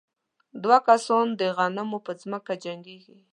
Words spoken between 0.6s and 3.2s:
دوه کسان د غنمو په ځمکه جنګېږي.